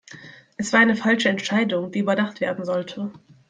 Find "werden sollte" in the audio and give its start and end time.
2.41-3.11